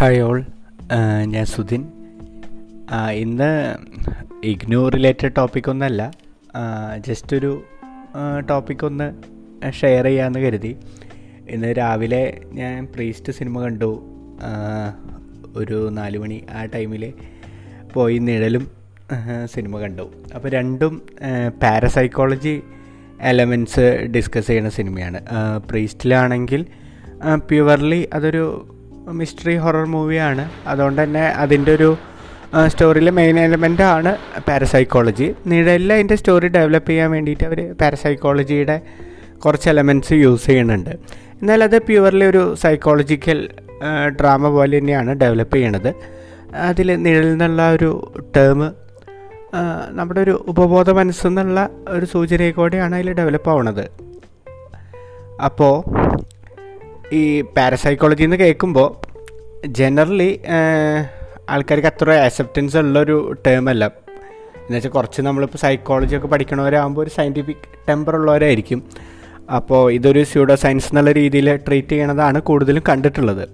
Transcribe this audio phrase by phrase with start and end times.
[0.00, 0.44] Hi all
[1.24, 1.82] ഞാൻ സുധിൻ.
[3.14, 3.50] ഇന്ന്
[4.44, 6.10] ഇഗ്നോ റിലേറ്റഡ് ടോപ്പിക്കൊന്നല്ല
[7.08, 7.50] ജസ്റ്റ് ഒരു
[8.50, 9.08] ടോപ്പിക് ഒന്ന്
[9.70, 10.76] ഷെയർ ചെയ്യാമെന്ന് കരുതി.
[11.48, 12.22] ഇന്ന് രാവിലെ
[12.52, 13.90] ഞാൻ പ്രീസ്റ്റ് സിനിമ കണ്ടു.
[15.56, 17.12] ഒരു നാല് മണി ആ ടൈമിൽ
[17.94, 18.70] പോയി നിഴലും
[19.44, 20.10] സിനിമ കണ്ടു.
[20.34, 21.02] അപ്പോൾ രണ്ടും
[21.62, 22.62] പാരസൈക്കോളജി
[23.20, 25.20] എലമെന്റ്സ് ഡിസ്കസ് ചെയ്യുന്ന സിനിമയാണ്
[25.70, 26.66] പ്രീസ്റ്റിലാണെങ്കിൽ
[27.36, 28.44] പ്യുവർലി അതൊരു
[29.08, 31.96] മിസ്റ്ററി ഹൊറർ മൂവിയാണ് അതുകൊണ്ട് തന്നെ അതിന്റെ ഒരു
[32.66, 34.16] സ്റ്റോറിയിലെ മെയിൻ എലമെന്റ് ആണ്
[34.48, 38.80] പാരസൈക്കോളജി നിഴലിൽ അതിന്റെ സ്റ്റോറി ഡെവലപ്പ് ചെയ്യാൻ വേണ്ടിയിട്ട് അവർ പാരസൈക്കോളജിയുടെ
[39.38, 40.90] കുറച്ച് എലമെന്റ്സ് യൂസ് ചെയ്യുന്നുണ്ട്.
[41.40, 43.48] എന്നാൽ അത് പ്യുവർലി ഒരു സൈക്കോളജിക്കൽ
[44.20, 45.94] ഡ്രാമ പോലെ തന്നെയാണ് ഡെവലപ്പ് ചെയ്യണത്.
[46.54, 48.72] അതിൽ നിഴലിൽ നിന്നുള്ള ഒരു ടേം
[49.90, 53.90] നമ്മുടെ ഒരു ഉപബോധ മനസ്സെന്നുള്ള ഒരു സൂചനയെ കൂടെയാണ് അതിൽ ഡെവലപ്പ് ആവണത്.
[55.44, 55.74] അപ്പോൾ
[57.12, 59.06] ഈ പാരസൈക്കോളജി എന്ന് കേൾക്കുമ്പോൾ
[59.66, 60.40] ജനറലി
[61.50, 63.84] ആൾക്കാർക്ക് അത്ര അക്സെപ്റ്റൻസ് ഉള്ളൊരു ടേം അല്ല.
[63.86, 67.56] എന്നുവെച്ചാൽ കുറച്ച് നമ്മളിപ്പോൾ സൈക്കോളജി ഒക്കെ പഠിക്കണവരാകുമ്പോൾ ഒരു സയന്റിഫിക്
[67.88, 68.82] ടെമ്പർ ഉള്ളവരായിരിക്കും.
[69.56, 73.48] അപ്പോൾ ഇതൊരു സ്യൂഡോ സയൻസ് എന്നുള്ള രീതിയിൽ ട്രീറ്റ് ചെയ്യണതാണ് കൂടുതലും കണ്ടിട്ടുള്ളത്.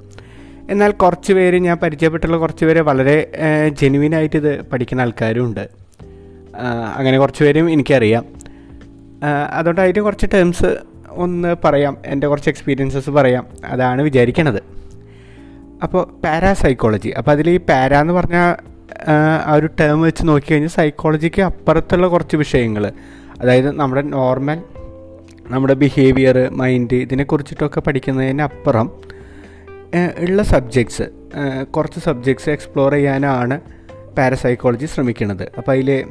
[0.70, 3.32] എന്നാൽ കുറച്ച് പേര് ഞാൻ പരിചയപ്പെട്ടുള്ള കുറച്ച് പേര് വളരെ
[3.68, 5.68] ജെനുവിനായിട്ട് ഇത് പഠിക്കുന്ന ആൾക്കാരും ഉണ്ട്.
[6.96, 8.24] അങ്ങനെ കുറച്ച് പേരും എനിക്കറിയാം.
[9.52, 10.76] അതുകൊണ്ടായിട്ട് കുറച്ച് ടേംസ്
[11.16, 13.46] ഒന്ന് പറയാം എന്റെ കുറച്ച് എക്സ്പീരിയൻസസ് പറയാം.
[13.64, 14.60] അതാണ് വിചാരിക്കണത്.
[15.82, 18.36] അപ്പോൾ പാരാസൈക്കോളജി അപ്പോൾ അതിൽ ഈ പാര എന്ന് പറഞ്ഞ
[19.46, 22.92] ആ ഒരു ടേം വെച്ച് നോക്കി കഴിഞ്ഞാൽ സൈക്കോളജിക്ക് അപ്പുറത്തുള്ള കുറച്ച് വിഷയങ്ങൾ.
[23.40, 24.62] അതായത് നമ്മുടെ നോർമൽ
[25.50, 28.90] നമ്മുടെ ബിഹേവിയർ മൈൻഡ് ഇതിനെക്കുറിച്ചിട്ടൊക്കെ പഠിക്കുന്നതിന് അപ്പുറം
[30.18, 31.06] ഉള്ള സബ്ജക്ട്സ്
[31.64, 33.60] കുറച്ച് സബ്ജക്ട്സ് എക്സ്പ്ലോർ ചെയ്യാനാണ്
[34.18, 36.04] പാരസൈക്കോളജി ശ്രമിക്കുന്നത് അപ്പോൾ അതിൽ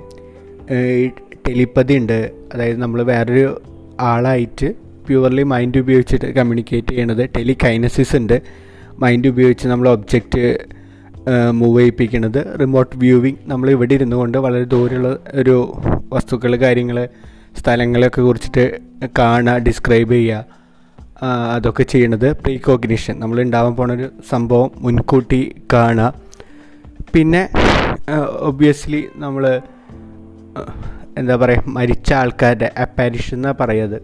[1.48, 2.32] ടെലിപ്പതി ഉണ്ട്.
[2.54, 3.62] അതായത് നമ്മൾ വേറൊരു
[4.00, 8.38] ആളായിട്ട് പ്യുവർലി മൈൻഡ് ഉപയോഗിച്ചിട്ട് കമ്മ്യൂണിക്കേറ്റ് ചെയ്യണത് ടെലികൈനസിസ് ഉണ്ട്.
[9.04, 10.44] മൈൻഡ് ഉപയോഗിച്ച് നമ്മൾ ഒബ്ജക്റ്റ്
[11.60, 15.12] മൂവ് ചെയ്യിപ്പിക്കുന്നത് റിമോട്ട് വ്യൂവിങ് നമ്മൾ ഇവിടെ ഇരുന്നു കൊണ്ട് വളരെ ദൂരെയുള്ള
[15.42, 15.56] ഒരു
[16.14, 16.98] വസ്തുക്കൾ കാര്യങ്ങൾ
[17.60, 18.66] സ്ഥലങ്ങളെയൊക്കെ കുറിച്ചിട്ട്
[19.20, 20.46] കാണുക ഡിസ്ക്രൈബ് ചെയ്യുക
[21.56, 25.42] അതൊക്കെ ചെയ്യണത് പ്രീ കോഗ്നിഷൻ നമ്മൾ ഉണ്ടാവാൻ പോണ ഒരു സംഭവം മുൻകൂട്ടി
[25.74, 26.10] കാണുക.
[27.14, 27.42] പിന്നെ
[28.50, 29.44] ഒബ്വിയസ്ലി നമ്മൾ
[31.20, 33.98] എന്താ പറയുക മരിച്ച ആൾക്കാരുടെ അപ്പാരിഷൻ എന്നാണ് പറയുന്നത്.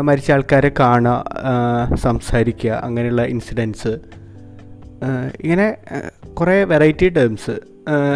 [0.00, 3.92] മരിച്ച ആൾക്കാരെ കാണുക സംസാരിക്കുക അങ്ങനെയുള്ള ഇൻസിഡൻസ്
[5.40, 5.76] ഇങ്ങനെ
[6.34, 7.54] കുറേ വെറൈറ്റി ടേംസ്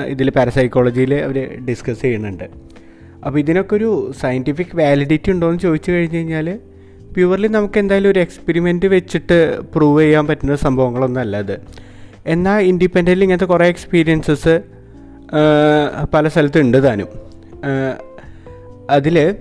[0.07, 2.45] ഇതിൽ പാരസൈക്കോളജിയിൽ അവർ ഡിസ്കസ് ചെയ്യുന്നുണ്ട്.
[3.27, 6.59] അപ്പോൾ ഇതിനൊക്കെ ഒരു സയന്റിഫിക് വാലിഡിറ്റി ഉണ്ടോ എന്ന് ചോദിച്ചു കഴിഞ്ഞ് കഴിഞ്ഞാൽ
[7.15, 11.61] പ്യുവർലി നമുക്ക് എന്തായാലും ഒരു എക്സ്പെരിമെന്റ് വെച്ചിട്ട് പ്രൂവ് ചെയ്യാൻ പറ്റുന്ന സംഭവങ്ങളൊന്നും അല്ല അത്.
[12.27, 14.61] എന്നാൽ ഇൻഡിപെൻഡന്റ് ഇങ്ങനത്തെ കുറേ എക്സ്പീരിയൻസസ്
[16.15, 17.09] പല സ്ഥലത്തുണ്ട് താനും.
[18.91, 19.37] അതിൽ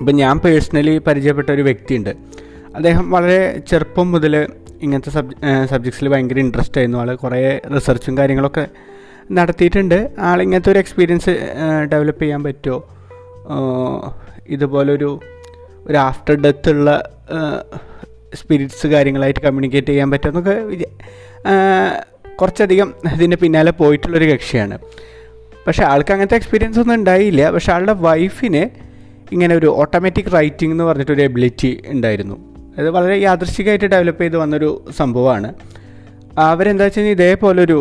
[0.00, 2.12] ഇപ്പം ഞാൻ പേഴ്സണലി പരിചയപ്പെട്ട ഒരു വ്യക്തിയുണ്ട്.
[2.74, 4.34] അദ്ദേഹം വളരെ ചെറുപ്പം മുതൽ
[4.82, 5.34] ഇങ്ങനത്തെ സബ്
[5.70, 6.98] സബ്ജക്ട്സിൽ ഭയങ്കര ഇൻട്രസ്റ്റ് ആയിരുന്നു.
[6.98, 8.68] ആൾ കുറേ റിസർച്ചും കാര്യങ്ങളൊക്കെ
[9.32, 9.98] നടത്തിയിട്ടുണ്ട്.
[10.18, 11.32] ആൾ ഇങ്ങനത്തെ ഒരു എക്സ്പീരിയൻസ്
[11.92, 12.78] ഡെവലപ്പ് ചെയ്യാൻ പറ്റുമോ
[14.48, 15.20] ഇതുപോലൊരു
[15.86, 16.90] ഒരു ആഫ്റ്റർ ഡെത്ത് ഉള്ള
[18.34, 20.88] സ്പിരിറ്റ്സ് കാര്യങ്ങളായിട്ട് കമ്മ്യൂണിക്കേറ്റ് ചെയ്യാൻ പറ്റുമെന്നൊക്കെ വിചാ
[22.40, 24.78] കുറച്ചധികം ഇതിന്റെ പിന്നാലെ പോയിട്ടുള്ളൊരു കക്ഷിയാണ്.
[25.66, 27.50] പക്ഷേ ആൾക്ക് അങ്ങനത്തെ എക്സ്പീരിയൻസ് ഒന്നും ഉണ്ടായില്ല.
[27.50, 28.62] പക്ഷേ ആളുടെ വൈഫിന്
[29.34, 32.36] ഇങ്ങനെ ഒരു ഓട്ടോമാറ്റിക് റൈറ്റിംഗ് എന്ന് പറഞ്ഞിട്ടൊരു എബിലിറ്റി ഉണ്ടായിരുന്നു.
[32.78, 35.48] അത് വളരെ യാദൃശികമായിട്ട് ഡെവലപ്പ് ചെയ്ത് വന്നൊരു സംഭവമാണ്.
[36.38, 37.78] അവരെന്താ വെച്ച് കഴിഞ്ഞാൽ ഇതേപോലൊരു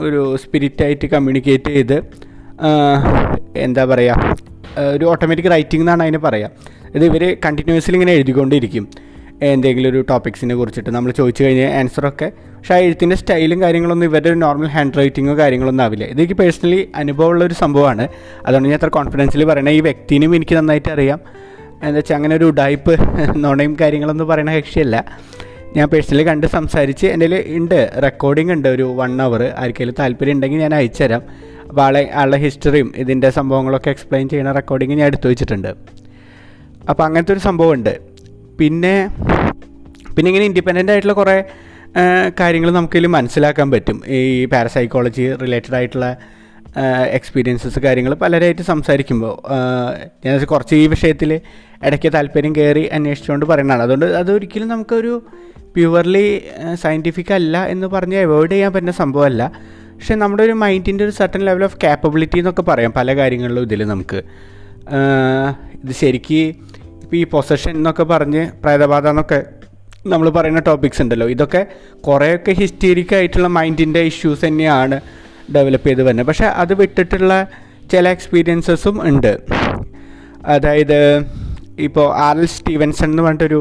[0.00, 1.98] ഒരു സ്പിരിറ്റായിട്ട് കമ്മ്യൂണിക്കേറ്റ് ചെയ്ത്
[3.56, 4.36] എന്താ പറയുക
[4.94, 6.50] ഒരു ഓട്ടോമാറ്റിക് റൈറ്റിംഗ് എന്നാണ് അതിന് പറയുക
[6.96, 8.84] ഇത് ഇവർ കണ്ടിന്യൂസ്ലി ഇങ്ങനെ എഴുതിക്കൊണ്ടിരിക്കും.
[9.46, 14.36] എന്തെങ്കിലും ഒരു ടോപ്പിക്സിനെ കുറിച്ചിട്ട് നമ്മൾ ചോദിച്ചു കഴിഞ്ഞാൽ ആൻസറൊക്കെ പക്ഷേ ആ എഴുത്തിന്റെ സ്റ്റൈലും കാര്യങ്ങളൊന്നും ഇവരുടെ ഒരു
[14.36, 16.04] നോർമൽ ഹാൻഡ് റൈറ്റിങ്ങോ കാര്യങ്ങളൊന്നും ആവില്ല.
[16.04, 18.08] ഇതെനിക്ക് പേഴ്സണലി അനുഭവമുള്ള ഒരു സംഭവമാണ്.
[18.46, 21.20] അതുകൊണ്ട് ഞാൻ അത്ര കോൺഫിഡൻസിൽ പറയണേ ഈ വ്യക്തിനും എനിക്ക് നന്നായിട്ട് അറിയാം.
[21.82, 22.96] എന്താ വെച്ചാൽ അങ്ങനെ ഒരു ഉടായ്പ്
[23.36, 25.04] നുണയും കാര്യങ്ങളൊന്നും പറയണ കക്ഷിയല്ല.
[25.76, 30.74] ഞാൻ പേഴ്സണലി കണ്ട് സംസാരിച്ച് എന്റെ ഉണ്ട് റെക്കോർഡിംഗ് ഉണ്ട് ഒരു വൺ അവർ ആർക്കെങ്കിലും താല്പര്യം ഉണ്ടെങ്കിൽ ഞാൻ
[30.74, 31.22] അയച്ചുതരാം
[31.68, 35.68] അപ്പോൾ ആളെ ആളുടെ ഹിസ്റ്ററിയും ഇതിന്റെ സംഭവങ്ങളൊക്കെ എക്സ്പ്ലെയിൻ ചെയ്യുന്ന റെക്കോർഡിംഗ് ഞാൻ എടുത്തു വെച്ചിട്ടുണ്ട്.
[36.88, 38.11] അപ്പോൾ അങ്ങനത്തെ ഒരു സംഭവമുണ്ട്.
[38.58, 38.94] പിന്നെ
[40.16, 41.44] പിന്നെ ഇങ്ങനെ ഇൻഡിപെൻഡന്റ് ആയിട്ടുള്ള കുറേ
[42.40, 44.02] കാര്യങ്ങൾ നമുക്കിതിൽ മനസ്സിലാക്കാൻ പറ്റും.
[44.08, 46.16] ഈ പാരസൈക്കോളജി റിലേറ്റഡ് ആയിട്ടുള്ള
[47.10, 49.34] എക്സ്പീരിയൻസസ് കാര്യങ്ങൾ പലരായിട്ട് സംസാരിക്കുമ്പോൾ
[50.24, 51.40] ഞാൻ കുറച്ച് ഈ വിഷയത്തിൽ
[51.84, 53.82] ഇടയ്ക്ക് താല്പര്യം കയറി അന്വേഷിച്ചുകൊണ്ട് പറയുന്നതാണ്.
[53.82, 55.22] അതുകൊണ്ട് അതൊരിക്കലും നമുക്കൊരു
[55.76, 56.42] പ്യുവർലി
[56.74, 59.42] സയന്റിഫിക് അല്ല എന്ന് പറഞ്ഞ് അവോയ്ഡ് ചെയ്യാൻ പറ്റുന്ന സംഭവമല്ല.
[59.94, 64.22] പക്ഷേ നമ്മുടെ ഒരു മൈൻഡിന്റെ ഒരു സർട്ടൻ ലെവൽ ഓഫ് കാപ്പബിലിറ്റി എന്നൊക്കെ പറയാം പല കാര്യങ്ങളിലും ഇതിൽ നമുക്ക്.
[65.84, 66.42] ഇത് ശരിക്ക്
[67.12, 69.38] ഇപ്പോൾ ഈ പൊസഷൻ എന്നൊക്കെ പറഞ്ഞ് പ്രേതബാധ എന്നൊക്കെ
[70.12, 71.26] നമ്മൾ പറയുന്ന ടോപ്പിക്സ് ഉണ്ടല്ലോ.
[71.28, 71.60] ഇതൊക്കെ
[72.06, 74.96] കുറേയൊക്കെ ഹിസ്റ്റീരിക് ആയിട്ടുള്ള മൈൻഡിന്റെ ഇഷ്യൂസ് തന്നെയാണ്
[75.54, 76.26] ഡെവലപ്പ് ചെയ്ത് വരുന്നത്.
[76.26, 77.32] പക്ഷേ അത് വിട്ടിട്ടുള്ള
[77.92, 79.32] ചില എക്സ്പീരിയൻസസും ഉണ്ട്.
[80.54, 80.98] അതായത്
[81.78, 83.60] ഇപ്പോൾ ആർ എൽ സ്റ്റീവൻസൺ എന്ന് പറഞ്ഞിട്ടൊരു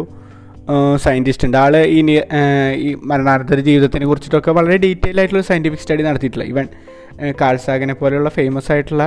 [1.06, 1.58] സയന്റിസ്റ്റ് ഉണ്ട്.
[1.64, 2.00] ആൾ ഈ
[2.88, 6.48] ഈ മരണാനന്തര ജീവിതത്തിനെ കുറിച്ചിട്ടൊക്കെ വളരെ ഡീറ്റെയിൽ ആയിട്ടുള്ള സയന്റിഫിക് സ്റ്റഡി നടത്തിയിട്ടുള്ള.
[6.54, 6.68] ഈവൻ
[7.42, 9.06] കാൾസാഗനെ പോലെയുള്ള ഫേമസ് ആയിട്ടുള്ള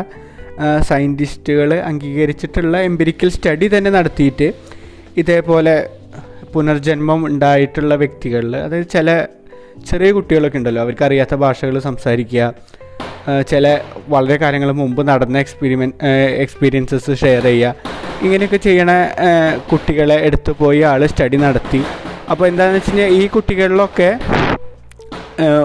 [0.88, 4.48] സയന്റിസ്റ്റുകൾ അംഗീകരിച്ചിട്ടുള്ള എംപിരിക്കൽ സ്റ്റഡി തന്നെ നടത്തിയിട്ട്
[5.16, 5.74] ഇതേപോലെ
[6.52, 9.26] പുനർജന്മം ഉണ്ടായിട്ടുള്ള വ്യക്തികളിൽ അതായത് ചില
[9.86, 12.54] ചെറിയ കുട്ടികളൊക്കെ ഉണ്ടല്ലോ അവർക്ക് അറിയാത്ത ഭാഷകൾ സംസാരിക്കുക
[13.48, 15.92] ചില വളരെ കാര്യങ്ങൾ മുമ്പ് നടന്ന എക്സ്പീരിമെൻ
[16.38, 17.74] എക്സ്പീരിയൻസസ് ഷെയർ ചെയ്യുക
[18.22, 18.90] ഇങ്ങനെയൊക്കെ ചെയ്യണ
[19.72, 21.80] കുട്ടികളെ എടുത്തു പോയി ആൾ സ്റ്റഡി നടത്തി.
[22.30, 24.10] അപ്പോൾ എന്താണെന്ന് വെച്ച് കഴിഞ്ഞാൽ ഈ കുട്ടികളിലൊക്കെ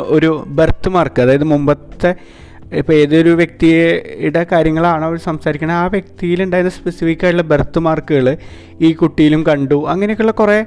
[0.08, 2.12] ഒരു ബർത്ത് മാർക്ക് അതായത് മുമ്പത്തെ
[2.78, 8.38] ഇപ്പോൾ ഏതൊരു വ്യക്തിയുടെ കാര്യങ്ങളാണ് അവർ സംസാരിക്കുന്നത് ആ വ്യക്തിയിലുണ്ടായിരുന്ന സ്പെസിഫിക് ആയിട്ടുള്ള ബർത്ത് മാർക്കുകൾ
[8.82, 10.66] ഈ കുട്ടിയിലും കണ്ടു അങ്ങനെയൊക്കെയുള്ള കുറേ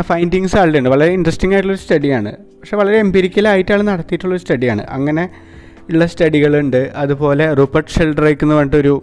[0.00, 5.28] ഫൈൻഡിങ്സ് ആളുടെ ഉണ്ട് വളരെ ഇൻട്രസ്റ്റിംഗ് ആയിട്ടുള്ളൊരു സ്റ്റഡിയാണ് പക്ഷേ വളരെ എംപിരിക്കലായിട്ടാണ് നടത്തിയിട്ടുള്ളൊരു സ്റ്റഡിയാണ് അങ്ങനെ
[5.90, 9.02] ഉള്ള സ്റ്റഡികളുണ്ട് അതുപോലെ റൂപ്പർട്ട് ഷെൽഡ്രേക്ക് എന്ന് പറഞ്ഞിട്ടൊരു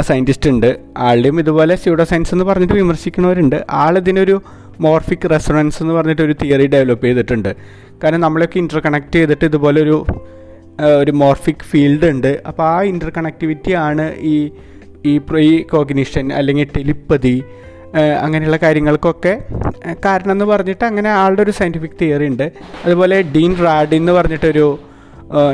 [0.00, 0.78] സയന്റിസ്റ്റ് ഉണ്ട്.
[0.98, 3.64] ആളുടെയും ഇതുപോലെ സ്യൂഡോ സയൻസ് എന്ന് പറഞ്ഞിട്ട് വിമർശിക്കുന്നവരുണ്ട്.
[3.70, 4.42] ആളിതിനൊരു
[4.80, 7.56] മോർഫിക് റെസൊണൻസ് എന്ന് പറഞ്ഞിട്ട് ഒരു തിയറി ഡെവലപ്പ് ചെയ്തിട്ടുണ്ട്.
[8.04, 10.06] കാരണം നമ്മളൊക്കെ ഇന്റർ കണക്ട് ചെയ്തിട്ട് ഇതുപോലെ ഒരു
[10.80, 12.42] ഒരു മോർഫിക് ഫീൽഡ് ഉണ്ട്.
[12.46, 14.50] അപ്പോൾ ആ ഇന്റർ കണക്ടിവിറ്റി ആണ് ഈ
[15.06, 17.44] ഈ പ്രീ കോഗ്നിഷൻ അല്ലെങ്കിൽ ടെലിപ്പതി
[18.20, 19.42] അങ്ങനെയുള്ള കാര്യങ്ങൾക്കൊക്കെ
[20.04, 22.52] കാരണം എന്ന് പറഞ്ഞിട്ട് അങ്ങനെ ആളുടെ ഒരു സയന്റിഫിക് തിയറി ഉണ്ട്.
[22.84, 24.78] അതുപോലെ ഡീൻ റാഡി എന്ന് പറഞ്ഞിട്ടൊരു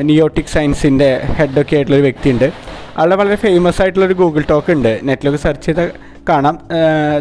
[0.03, 2.53] നിയോട്ടിക് സയൻസിന്റെ ഹെഡൊക്കെ ആയിട്ടുള്ളൊരു വ്യക്തിയുണ്ട്.
[2.99, 5.01] ആളുടെ വളരെ ഫേമസ് ആയിട്ടുള്ളൊരു ഗൂഗിൾ ടോക്ക് ഉണ്ട്.
[5.05, 5.91] നെറ്റിലൊക്കെ സെർച്ച് ചെയ്താൽ
[6.29, 6.59] കാണാം.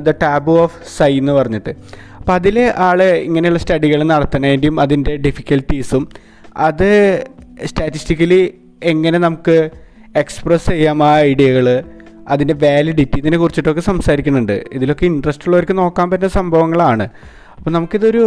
[0.03, 1.69] ദ ടാബു ഓഫ് സൈ എന്ന് പറഞ്ഞിട്ട്.
[2.19, 6.09] അപ്പോൾ അതിൽ ആൾ ഇങ്ങനെയുള്ള സ്റ്റഡികൾ നടത്തുന്നതിന്റെയും അതിന്റെ ഡിഫിക്കൽറ്റീസും
[6.57, 6.89] അത്
[7.65, 8.53] സ്റ്റാറ്റിസ്റ്റിക്കലി
[8.83, 9.69] എങ്ങനെ നമുക്ക്
[10.15, 11.83] എക്സ്പ്രസ് ചെയ്യാം ആ ഐഡിയകൾ
[12.27, 14.65] അതിന്റെ വാലിഡിറ്റി ഇതിനെ കുറിച്ചിട്ടൊക്കെ സംസാരിക്കുന്നുണ്ട്.
[14.73, 17.09] ഇതിലൊക്കെ ഇൻട്രസ്റ്റ് ഉള്ളവർക്ക് നോക്കാൻ പറ്റുന്ന സംഭവങ്ങളാണ്.
[17.57, 18.23] അപ്പോൾ നമുക്കിതൊരു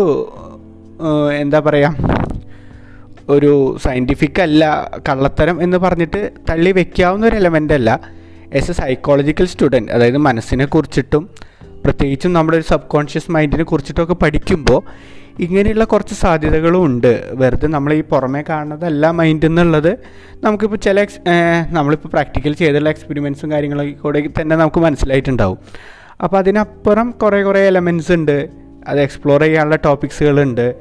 [1.41, 1.97] എന്താ പറയുക
[3.29, 8.01] ഒരു സയന്റിഫിക് അല്ല കള്ളത്തരം എന്ന് പറഞ്ഞിട്ട് തള്ളി വെക്കാവുന്ന ഒരു എലമെന്റ് അല്ല.
[8.53, 11.31] എസ് എ സൈക്കോളജിക്കൽ സ്റ്റുഡന്റ് അതായത് മനസ്സിനെ കുറിച്ചിട്ടും
[11.85, 14.83] പ്രത്യേകിച്ചും നമ്മുടെ ഒരു സബ് കോൺഷ്യസ് മൈൻഡിനെ കുറിച്ചിട്ടൊക്കെ പഠിക്കുമ്പോൾ
[15.41, 17.25] ഇങ്ങനെയുള്ള കുറച്ച് സാധ്യതകളും ഉണ്ട്.
[17.33, 19.99] വെറുതെ നമ്മൾ ഈ പുറമേ കാണുന്നതല്ല മൈൻഡ് എന്നുള്ളത്
[20.43, 21.21] നമുക്കിപ്പോൾ ചില എക്സ്
[21.71, 25.59] നമ്മളിപ്പോൾ പ്രാക്ടിക്കൽ ചെയ്തുള്ള എക്സ്പെരിമെൻസും കാര്യങ്ങളൊക്കെ കൂടെ തന്നെ നമുക്ക് മനസ്സിലായിട്ടുണ്ടാവും.
[26.25, 28.49] അപ്പോൾ അതിനപ്പുറം കുറേ കുറേ എലമെന്റ്സ് ഉണ്ട്.
[28.89, 30.75] അത് എക്സ്പ്ലോർ ചെയ്യാനുള്ള ടോപ്പിക്സുകളുണ്ട്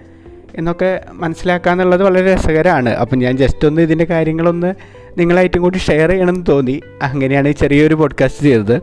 [0.56, 2.90] എന്നൊക്കെ മനസ്സിലാക്കാന്നുള്ളത് വളരെ രസകരമാണ്.
[2.90, 4.74] അപ്പം ഞാൻ ജസ്റ്റ് ഒന്ന് ഇതിന്റെ കാര്യങ്ങളൊന്ന്
[5.18, 6.82] നിങ്ങളായിട്ടും കൂടി ഷെയർ ചെയ്യണമെന്ന് തോന്നി.
[7.02, 8.82] അങ്ങനെയാണ് ഈ ചെറിയൊരു പോഡ്കാസ്റ്റ് ചെയ്തത്.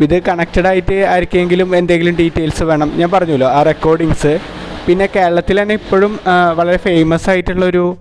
[0.00, 2.92] ഇത് കണക്റ്റഡ് ആയിട്ട് ആർക്കെങ്കിലും എന്തെങ്കിലും ഡീറ്റെയിൽസ് വേണം.
[2.96, 4.38] ഞാൻ പറഞ്ഞല്ലോ ആ റെക്കോർഡിങ്സ്
[4.86, 6.18] പിന്നെ കേരളത്തിൽ തന്നെ ഇപ്പോഴും
[6.56, 7.96] വളരെ ഫേമസ് ആയിട്ടുള്ളൊരു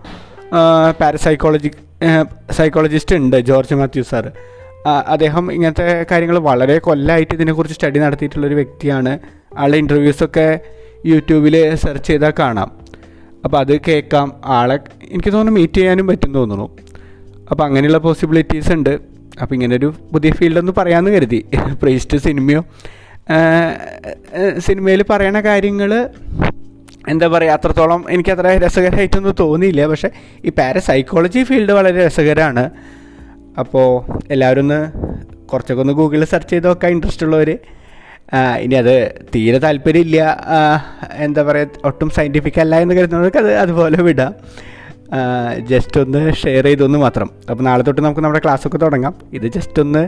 [1.01, 1.71] പാരസൈക്കോളജി
[2.51, 4.31] സൈക്കോളജിസ്റ്റ് ഉണ്ട് ജോർജ് മാത്യു സാർ
[5.07, 9.19] അദ്ദേഹം ഇങ്ങനത്തെ കാര്യങ്ങൾ വളരെ കൊല്ലമായിട്ട് ഇതിനെക്കുറിച്ച് സ്റ്റഡി നടത്തിയിട്ടുള്ളൊരു വ്യക്തിയാണ്.
[9.57, 10.59] ആളുടെ ഇന്റർവ്യൂസൊക്കെ
[11.05, 12.71] യൂട്യൂബിൽ സെർച്ച് ചെയ്താൽ കാണാം.
[13.43, 14.27] അപ്പോൾ അത് കേൾക്കാം.
[14.45, 14.79] ആളെ
[15.09, 16.67] എനിക്ക് തോന്നുന്നു മീറ്റ് ചെയ്യാനും പറ്റും തോന്നുന്നു.
[17.51, 18.99] അപ്പോൾ അങ്ങനെയുള്ള പോസിബിലിറ്റീസ് ഉണ്ട്.
[19.41, 21.45] അപ്പോൾ ഇങ്ങനൊരു പുതിയ ഫീൽഡൊന്ന് പറയാമെന്ന് കരുതി.
[21.81, 22.63] പ്രീസ്റ്റ് സിനിമയോ
[24.57, 26.09] സിനിമയിൽ പറയണ കാര്യങ്ങൾ
[27.09, 29.87] എന്താ പറയുക അത്രത്തോളം എനിക്ക് അത്ര രസകരമായിട്ടൊന്നും തോന്നിയില്ല.
[29.87, 30.09] പക്ഷേ
[30.45, 32.69] ഈ പാരസൈക്കോളജി ഫീൽഡ് വളരെ രസകരമാണ്
[33.59, 33.87] അപ്പോൾ
[34.31, 34.79] എല്ലാവരും ഒന്ന്
[35.45, 37.49] കുറച്ചൊക്കെ ഒന്ന് ഗൂഗിളിൽ സെർച്ച് ചെയ്ത് നോക്കാൻ ഇൻട്രസ്റ്റ് ഉള്ളവർ
[38.61, 38.95] ഇനി അത്
[39.35, 40.19] തീരെ താല്പര്യമില്ല.
[41.13, 44.33] എന്താ പറയുക ഒട്ടും സയന്റിഫിക് അല്ല എന്ന് കരുതുന്നവർക്ക് അത് അതുപോലെ വിടാം.
[45.71, 47.29] ജസ്റ്റ് ഒന്ന് ഷെയർ ചെയ്തൊന്ന് മാത്രം.
[47.49, 49.15] അപ്പോൾ നാളെ തൊട്ട് നമുക്ക് നമ്മുടെ ക്ലാസ്സൊക്കെ തുടങ്ങാം.
[49.33, 50.03] ഇത് ജസ്റ്റ് ഒന്ന്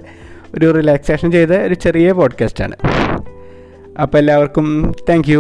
[0.56, 2.76] ഒരു റിലാക്സേഷൻ ചെയ്ത ഒരു ചെറിയ പോഡ്കാസ്റ്റാണ്
[4.02, 5.32] അപ്പോൾ എല്ലാവർക്കും താങ്ക്